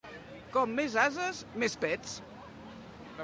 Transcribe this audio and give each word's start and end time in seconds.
Com 0.55 0.71
més 0.79 0.95
ases, 1.01 1.43
més 1.65 1.77
pets. 1.83 2.17